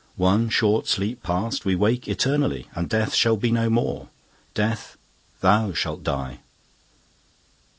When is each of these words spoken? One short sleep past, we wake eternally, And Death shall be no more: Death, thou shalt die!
One 0.17 0.49
short 0.49 0.87
sleep 0.87 1.21
past, 1.21 1.63
we 1.63 1.75
wake 1.75 2.07
eternally, 2.07 2.65
And 2.73 2.89
Death 2.89 3.13
shall 3.13 3.37
be 3.37 3.51
no 3.51 3.69
more: 3.69 4.07
Death, 4.55 4.97
thou 5.41 5.73
shalt 5.73 6.03
die! 6.03 6.39